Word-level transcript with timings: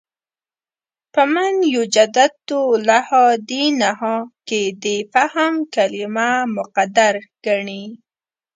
په 1.13 1.21
«مَن 1.33 1.53
یُجَدِّدُ 1.75 2.49
لَهَا 2.87 3.25
دِینَهَا» 3.49 4.15
کې 4.47 4.61
د 4.83 4.85
«فهم» 5.13 5.53
کلمه 5.75 6.29
مقدر 6.57 7.13
ګڼي. 7.45 7.83